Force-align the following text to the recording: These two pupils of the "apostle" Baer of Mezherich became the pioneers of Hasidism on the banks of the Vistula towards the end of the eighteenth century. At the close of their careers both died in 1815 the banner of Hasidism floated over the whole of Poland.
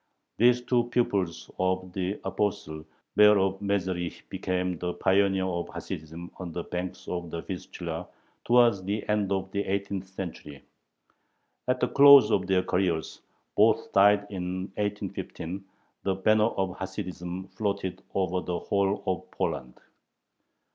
These 0.39 0.61
two 0.63 0.85
pupils 0.85 1.51
of 1.59 1.93
the 1.93 2.19
"apostle" 2.23 2.83
Baer 3.15 3.37
of 3.37 3.59
Mezherich 3.61 4.27
became 4.29 4.79
the 4.79 4.95
pioneers 4.95 5.51
of 5.51 5.69
Hasidism 5.69 6.31
on 6.37 6.51
the 6.51 6.63
banks 6.63 7.07
of 7.07 7.29
the 7.29 7.41
Vistula 7.43 8.07
towards 8.43 8.81
the 8.81 9.07
end 9.07 9.31
of 9.31 9.51
the 9.51 9.63
eighteenth 9.63 10.07
century. 10.07 10.63
At 11.67 11.81
the 11.81 11.87
close 11.87 12.31
of 12.31 12.47
their 12.47 12.63
careers 12.63 13.21
both 13.55 13.93
died 13.93 14.25
in 14.31 14.71
1815 14.77 15.63
the 16.01 16.15
banner 16.15 16.45
of 16.45 16.79
Hasidism 16.79 17.49
floated 17.49 18.01
over 18.15 18.41
the 18.41 18.57
whole 18.57 19.03
of 19.05 19.29
Poland. 19.29 19.79